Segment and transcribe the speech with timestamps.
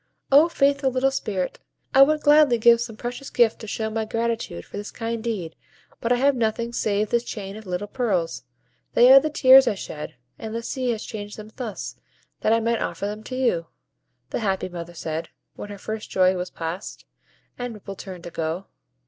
[0.31, 1.59] "O faithful little Spirit!
[1.93, 5.55] I would gladly give some precious gift to show my gratitude for this kind deed;
[5.99, 8.43] but I have nothing save this chain of little pearls:
[8.95, 11.97] they are the tears I shed, and the sea has changed them thus,
[12.39, 13.67] that I might offer them to you,"
[14.31, 17.05] the happy mother said, when her first joy was passed,
[17.59, 18.65] and Ripple turned to go.